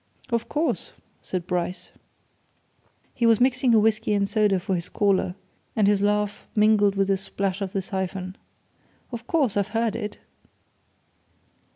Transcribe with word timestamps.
"Of 0.31 0.49
course!" 0.49 0.93
said 1.21 1.45
Bryce. 1.45 1.91
He 3.13 3.27
was 3.27 3.39
mixing 3.39 3.75
a 3.75 3.79
whisky 3.79 4.15
and 4.15 4.27
soda 4.27 4.59
for 4.59 4.73
his 4.73 4.89
caller, 4.89 5.35
and 5.75 5.85
his 5.87 6.01
laugh 6.01 6.47
mingled 6.55 6.95
with 6.95 7.07
the 7.09 7.17
splash 7.17 7.61
of 7.61 7.71
the 7.71 7.83
siphon. 7.83 8.35
"Of 9.11 9.27
course! 9.27 9.55
I've 9.55 9.67
heard 9.77 9.95
it." 9.95 10.17